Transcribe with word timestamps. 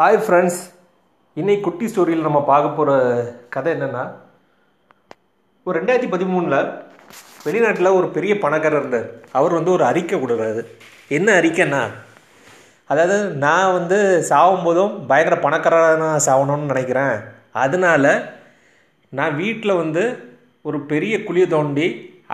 Hi 0.00 0.16
friends 0.24 0.58
இன்னைக்கு 1.36 1.62
குட்டி 1.62 1.86
ஸ்டோரியில் 1.90 2.26
நம்ம 2.26 2.40
பார்க்க 2.50 2.76
போகிற 2.76 2.90
கதை 3.54 3.70
என்னென்னா 3.74 4.02
ஒரு 5.66 5.74
ரெண்டாயிரத்தி 5.78 6.08
பதிமூணில் 6.12 6.56
வெளிநாட்டில் 7.46 7.96
ஒரு 7.96 8.08
பெரிய 8.16 8.34
பணக்காரர் 8.44 8.80
இருந்தார். 8.80 9.08
அவர் 9.38 9.56
வந்து 9.58 9.72
ஒரு 9.76 9.84
அறிக்கை 9.88 10.20
கொடுக்குறாரு. 10.20 10.62
என்ன 11.18 11.34
அறிக்கைன்னா 11.40 11.82
அதாவது 12.92 13.18
நான் 13.46 13.74
வந்து 13.78 13.98
சாகும் 14.30 14.64
போதும் 14.68 14.94
பயங்கர 15.10 15.38
பணக்காரராக 15.46 15.98
நான் 16.04 16.24
சாகணும்னு 16.28 16.72
நினைக்கிறேன். 16.72 17.16
அதனால 17.64 18.14
நான் 19.20 19.38
வீட்டில் 19.42 19.80
வந்து 19.82 20.06
ஒரு 20.62 20.80
பெரிய 20.94 21.16
குழியை 21.28 21.48
தோண்டி 21.56 21.88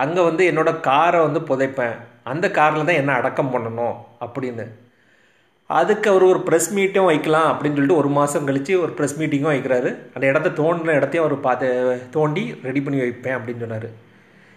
அங்கே 0.05 0.29
வந்து 0.29 0.45
என்னோடய 0.53 0.85
காரை 0.91 1.21
வந்து 1.27 1.41
புதைப்பேன். 1.51 1.99
அந்த 2.33 2.45
காரில் 2.59 2.89
தான் 2.89 3.01
என்ன 3.03 3.19
அடக்கம் 3.19 3.53
பண்ணணும் 3.55 3.95
அப்படின்னு. 4.27 4.67
அதுக்கு 5.67 6.07
அவர் 6.09 6.23
ஒரு 6.23 6.39
ப்ரெஸ் 6.47 6.67
மீட்டும் 6.77 7.07
வைக்கலாம் 7.11 7.47
அப்படின்னு 7.51 7.77
சொல்லிட்டு 7.77 8.01
ஒரு 8.01 8.09
மாதம் 8.17 8.47
கழித்து 8.47 8.73
ஒரு 8.81 8.91
ப்ரெஸ் 8.97 9.15
மீட்டிங்கும் 9.19 9.53
வைக்கிறாரு. 9.53 9.89
அந்த 10.15 10.25
இடத்த 10.31 10.49
தோண்டின 10.59 10.95
இடத்தையும் 10.97 11.25
அவர் 11.27 11.45
பார்த்து 11.45 11.67
தோண்டி 12.11 12.43
ரெடி 12.63 12.81
பண்ணி 12.81 12.99
வைப்பேன் 12.99 13.37
அப்படின்னு 13.37 13.63
சொன்னார். 13.65 13.87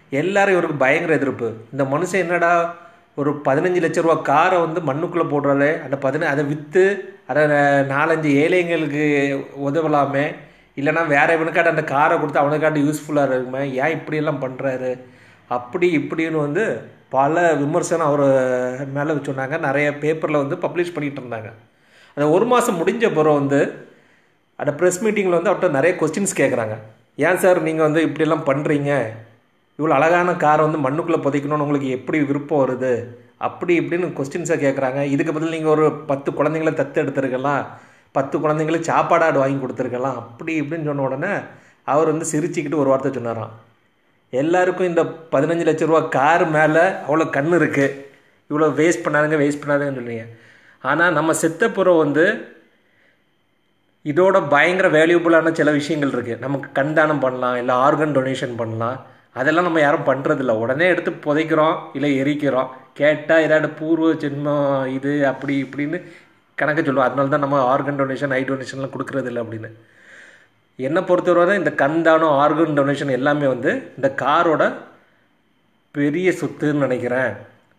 எல்லாரும் 0.09 0.55
இவருக்கு 0.55 0.83
பயங்கர 0.83 1.15
எதிர்ப்பு. 1.19 1.47
இந்த 1.71 1.83
மனுஷன் 1.93 2.23
என்னடா 2.25 2.51
ஒரு 3.15 3.31
பதினஞ்சு 3.47 3.79
லட்ச 3.83 4.01
ரூபா 4.01 4.15
காரை 4.31 4.59
வந்து 4.59 4.81
மண்ணுக்குள்ளே 4.89 5.25
போடுறாரு. 5.31 5.71
அந்த 5.85 5.97
பதின 6.05 6.29
அதை 6.33 6.45
விற்று 6.51 6.85
அதை 7.31 7.43
நாலஞ்சு 7.95 8.29
ஏழைங்களுக்கு 8.43 9.03
உதவலாமே. 9.69 10.25
இல்லைனா 10.77 11.07
வேற 11.07 11.27
இவனுக்காட்ட 11.37 11.75
அந்த 11.75 11.83
காரை 11.83 12.17
கொடுத்து 12.17 12.41
அவனுக்காட்ட 12.41 12.79
யூஸ்ஃபுல்லாக 12.79 13.33
இருக்குமே. 13.35 13.63
ஏன் 13.81 13.95
இப்படியெல்லாம் 13.97 14.41
பண்ணுறாரு 14.45 14.91
அப்படி 15.47 15.87
இப்படின்னு 15.97 16.39
வந்து 16.47 16.65
பல 17.15 17.43
விமர்சனம் 17.61 18.09
அவர் 18.09 18.25
மேலே 18.95 19.13
சொன்னாங்க 19.27 19.57
நிறைய 19.67 19.87
பேப்பரில் 20.03 20.41
வந்து 20.43 20.57
பப்ளிஷ் 20.65 20.93
பண்ணிகிட்டு 20.95 21.21
இருந்தாங்க. 21.23 21.49
அந்த 22.15 22.25
ஒரு 22.35 22.45
மாதம் 22.51 22.79
முடிஞ்ச 22.81 23.05
பிறகு 23.17 23.39
வந்து 23.41 23.59
அந்த 24.61 24.71
ப்ரெஸ் 24.79 25.01
மீட்டிங்கில் 25.03 25.37
வந்து 25.37 25.51
அவர்கிட்ட 25.51 25.77
நிறைய 25.77 25.93
கொஸ்டின்ஸ் 25.99 26.39
கேட்குறாங்க 26.41 26.75
ஏன் 27.27 27.41
சார் 27.43 27.59
நீங்கள் 27.67 27.87
வந்து 27.87 28.01
இப்படியெல்லாம் 28.07 28.47
பண்ணுறீங்க 28.49 28.91
இவ்வளோ 29.79 29.93
அழகான 29.97 30.29
காரை 30.43 30.61
வந்து 30.65 30.79
மண்ணுக்குள்ளே 30.85 31.19
புதைக்கணும்னு 31.25 31.65
உங்களுக்கு 31.65 31.89
எப்படி 31.97 32.17
விருப்பம் 32.29 32.61
வருது? 32.63 32.93
அப்படி 33.47 33.73
இப்படின்னு 33.81 34.07
கொஸ்டின்ஸை 34.17 34.57
கேட்குறாங்க 34.63 35.01
இதுக்கு 35.13 35.35
பதில் 35.35 35.55
நீங்கள் 35.55 35.73
ஒரு 35.75 35.85
பத்து 36.09 36.29
குழந்தைங்கள 36.37 36.71
தத்து 36.79 36.97
எடுத்துருக்கலாம். 37.03 37.63
பத்து 38.17 38.35
குழந்தைங்களுக்கு 38.43 38.91
சாப்பாடாடு 38.91 39.37
வாங்கி 39.41 39.59
கொடுத்துருக்கலாம். 39.63 40.19
அப்படி 40.23 40.53
இப்படின்னு 40.61 40.89
சொன்ன 40.89 41.05
உடனே 41.07 41.31
அவர் 41.93 42.11
வந்து 42.11 42.27
சிரிச்சுக்கிட்டு 42.31 42.81
ஒரு 42.83 42.91
வார்த்தை 42.91 43.11
சொன்னாராம். 43.17 43.53
எல்லாருக்கும் 44.33 44.89
இந்த 44.91 45.03
பதினஞ்சு 45.33 45.65
லட்ச 45.67 45.89
ரூபா 45.89 46.01
கார் 46.17 46.45
மேலே 46.57 46.83
அவ்வளோ 47.07 47.25
கண் 47.37 47.53
இருக்குது 47.59 47.95
இவ்வளோ 48.49 48.67
வேஸ்ட் 48.79 49.05
பண்ணாதுங்க 49.05 49.37
வேஸ்ட் 49.41 49.61
பண்ணாதுங்கன்னு 49.63 50.01
சொல்லுவீங்க 50.01 50.27
ஆனால் 50.89 51.15
நம்ம 51.17 51.31
சித்தப்புறம் 51.43 52.01
வந்து 52.03 52.25
இதோட 54.05 54.37
பயங்கர 54.53 54.87
வேல்யூபுளான 54.97 55.51
சில 55.59 55.69
விஷயங்கள் 55.77 56.13
இருக்குது 56.15 56.43
நமக்கு 56.43 56.67
கண் 56.77 56.93
தானம் 56.97 57.23
பண்ணலாம் 57.23 57.57
இல்லை 57.61 57.73
ஆர்கன் 57.85 58.15
டொனேஷன் 58.17 58.55
பண்ணலாம். 58.61 58.99
அதெல்லாம் 59.39 59.67
நம்ம 59.67 59.81
யாரும் 59.83 60.07
பண்ணுறதில்ல 60.09 60.53
உடனே 60.61 60.85
எடுத்து 60.93 61.11
புதைக்கிறோம் 61.25 61.75
இல்லை 61.97 62.09
எரிக்கிறோம். 62.21 62.69
கேட்டால் 62.99 63.43
ஏதாவது 63.47 63.67
பூர்வ 63.79 64.07
ஜென்மம் 64.23 64.69
இது 64.97 65.11
அப்படி 65.31 65.55
இப்படின்னு 65.65 65.97
கணக்கு 66.57 66.81
சொல்லுவோம். 66.87 67.07
அதனால 67.09 67.31
தான் 67.33 67.45
நம்ம 67.45 67.59
ஆர்கன் 67.73 67.99
டொனேஷன் 68.01 68.33
ஐ 68.37 68.41
டொனேஷன்லாம் 68.51 68.95
கொடுக்குறதில்ல 68.95 69.43
அப்படின்னு. 69.43 69.69
என்னை 70.87 71.01
பொறுத்தவரை 71.09 71.53
இந்த 71.61 71.71
கந்தானம் 71.83 72.35
ஆர்கன் 72.43 72.77
டொனேஷன் 72.79 73.15
எல்லாமே 73.17 73.47
வந்து 73.53 73.71
இந்த 73.97 74.09
காரோட 74.23 74.63
பெரிய 75.97 76.29
சொத்துன்னு 76.41 76.85
நினைக்கிறேன். 76.85 77.31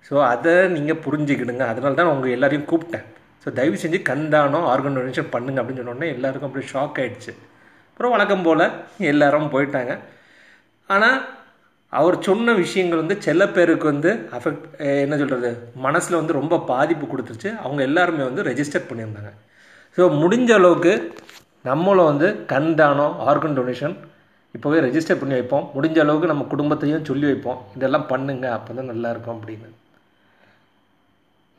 ஸோ 0.08 0.14
அதை 0.32 0.54
நீங்கள் 0.76 1.02
புரிஞ்சுக்கிடுங்க. 1.06 1.64
அதனால 1.72 1.98
தான் 2.00 2.12
உங்கள் 2.12 2.34
எல்லாரையும் 2.36 2.68
கூப்பிட்டேன். 2.70 3.06
ஸோ 3.42 3.48
தயவு 3.58 3.76
செஞ்சு 3.82 3.98
கந்தானம் 4.10 4.66
ஆர்கன் 4.72 4.98
டொனேஷன் 4.98 5.32
பண்ணுங்க 5.34 5.60
அப்படின்னு 5.62 5.82
சொன்னோடனே 5.82 6.08
எல்லாருக்கும் 6.16 6.48
அப்படியே 6.48 6.70
ஷாக் 6.72 7.00
ஆகிடுச்சு 7.02 7.32
அப்புறம் 7.90 8.14
வழக்கம் 8.14 8.46
போல் 8.46 8.64
எல்லாரும் 9.12 9.52
போயிட்டாங்க. 9.54 9.94
ஆனால் 10.94 11.18
அவர் 11.98 12.16
சொன்ன 12.26 12.52
விஷயங்கள் 12.64 13.02
வந்து 13.02 13.16
சில 13.26 13.46
பேருக்கு 13.56 13.86
வந்து 13.92 14.10
அஃபெக்ட் 14.36 14.66
என்ன 15.04 15.14
சொல்கிறது 15.22 15.50
மனசில் 15.86 16.18
வந்து 16.18 16.36
ரொம்ப 16.40 16.58
பாதிப்பு 16.72 17.06
கொடுத்துருச்சு. 17.12 17.50
அவங்க 17.64 17.80
எல்லாருமே 17.88 18.22
வந்து 18.28 18.44
ரெஜிஸ்டர் 18.50 18.88
பண்ணியிருந்தாங்க. 18.90 19.32
ஸோ 19.96 20.02
முடிஞ்ச 20.22 20.50
அளவுக்கு 20.58 20.92
நம்மளும் 21.68 22.08
வந்து 22.10 22.28
கண் 22.52 22.70
தானம் 22.80 23.16
ஆர்கன் 23.30 23.56
டொனேஷன் 23.58 23.94
இப்போவே 24.56 24.78
ரெஜிஸ்டர் 24.84 25.20
பண்ணி 25.20 25.34
வைப்போம். 25.38 25.66
முடிஞ்ச 25.74 25.98
அளவுக்கு 26.04 26.30
நம்ம 26.32 26.46
குடும்பத்தையும் 26.52 27.06
சொல்லி 27.08 27.26
வைப்போம். 27.30 27.58
இதெல்லாம் 27.76 28.06
பண்ணுங்க 28.12 28.46
அப்போ 28.56 28.70
தான் 28.78 28.90
நல்லாயிருக்கும் 28.92 29.36
அப்படின்னு. 29.36 29.68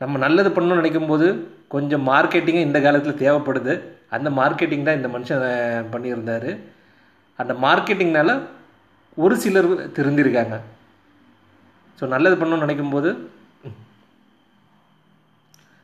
நம்ம 0.02 0.18
நல்லது 0.24 0.50
பண்ணணும்னு 0.54 0.82
நினைக்கும் 0.82 1.10
போது 1.12 1.26
கொஞ்சம் 1.74 2.04
மார்க்கெட்டிங்கும் 2.10 2.66
இந்த 2.68 2.78
காலத்தில் 2.86 3.20
தேவைப்படுது. 3.22 3.74
அந்த 4.16 4.28
மார்க்கெட்டிங் 4.38 4.86
தான் 4.88 4.98
இந்த 4.98 5.08
மனுஷன் 5.14 5.44
பண்ணியிருந்தார். 5.92 6.50
அந்த 7.42 7.52
மார்க்கெட்டிங்னால 7.64 8.30
ஒரு 9.22 9.34
சிலர் 9.44 9.68
திருந்திருக்காங்க 9.96 10.56
ஸோ 11.98 12.04
நல்லது 12.14 12.36
பண்ணணும்னு 12.40 12.66
நினைக்கும் 12.66 12.94
போது 12.94 13.10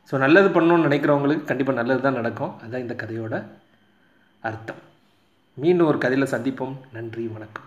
ஸோ 0.09 0.17
நல்லது 0.25 0.49
பண்ணணும்னு 0.53 0.87
நினைக்கிறவங்களுக்கு 0.89 1.49
கண்டிப்பாக 1.49 1.79
நல்லது 1.79 2.01
தான் 2.05 2.19
நடக்கும். 2.19 2.53
அதுதான் 2.61 2.85
இந்த 2.85 2.95
கதையோட 3.01 3.35
அர்த்தம். 4.39 4.75
மீண்டும் 5.53 5.87
ஒரு 5.87 5.97
கதையில் 5.97 6.27
சந்திப்போம். 6.27 6.75
நன்றி 6.93 7.27
வணக்கம். 7.27 7.63